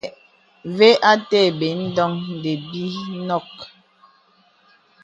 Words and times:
Və 0.77 0.89
atə̀ 1.11 1.45
bəs 1.59 1.77
ndɔŋ 1.83 2.13
té 2.41 2.51
bi 2.69 2.83
nɔk. 3.27 3.51